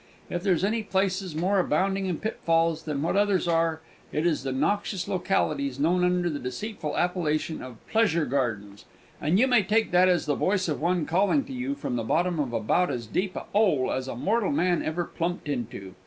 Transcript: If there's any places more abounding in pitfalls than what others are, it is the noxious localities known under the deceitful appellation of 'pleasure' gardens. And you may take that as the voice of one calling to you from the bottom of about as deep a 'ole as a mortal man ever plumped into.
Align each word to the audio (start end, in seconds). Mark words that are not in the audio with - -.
If 0.31 0.41
there's 0.41 0.63
any 0.63 0.81
places 0.81 1.35
more 1.35 1.59
abounding 1.59 2.07
in 2.07 2.17
pitfalls 2.17 2.85
than 2.85 3.03
what 3.03 3.15
others 3.15 3.47
are, 3.47 3.81
it 4.11 4.25
is 4.25 4.41
the 4.41 4.51
noxious 4.51 5.07
localities 5.07 5.79
known 5.79 6.03
under 6.03 6.27
the 6.27 6.39
deceitful 6.39 6.97
appellation 6.97 7.61
of 7.61 7.77
'pleasure' 7.87 8.25
gardens. 8.25 8.85
And 9.21 9.37
you 9.37 9.45
may 9.45 9.61
take 9.61 9.91
that 9.91 10.09
as 10.09 10.25
the 10.25 10.33
voice 10.33 10.67
of 10.67 10.81
one 10.81 11.05
calling 11.05 11.43
to 11.43 11.53
you 11.53 11.75
from 11.75 11.97
the 11.97 12.03
bottom 12.03 12.39
of 12.39 12.51
about 12.51 12.89
as 12.89 13.05
deep 13.05 13.35
a 13.35 13.43
'ole 13.53 13.91
as 13.93 14.07
a 14.07 14.15
mortal 14.15 14.51
man 14.51 14.81
ever 14.81 15.05
plumped 15.05 15.47
into. 15.47 15.93